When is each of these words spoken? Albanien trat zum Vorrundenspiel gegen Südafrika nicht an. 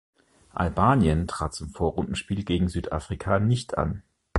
Albanien 0.55 1.27
trat 1.27 1.53
zum 1.53 1.69
Vorrundenspiel 1.69 2.43
gegen 2.43 2.69
Südafrika 2.69 3.37
nicht 3.37 3.77
an. 3.77 4.01